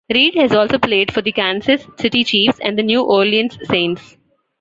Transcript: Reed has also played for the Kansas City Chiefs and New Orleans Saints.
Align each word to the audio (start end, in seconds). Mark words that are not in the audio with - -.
Reed 0.11 0.33
has 0.33 0.51
also 0.51 0.79
played 0.79 1.13
for 1.13 1.21
the 1.21 1.31
Kansas 1.31 1.85
City 1.99 2.23
Chiefs 2.23 2.57
and 2.59 2.75
New 2.75 3.03
Orleans 3.03 3.55
Saints. 3.65 4.17